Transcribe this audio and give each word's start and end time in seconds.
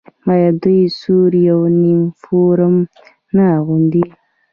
آیا 0.31 0.49
دوی 0.63 0.81
سور 0.99 1.31
یونیفورم 1.47 2.75
نه 3.35 3.43
اغوندي؟ 3.57 4.03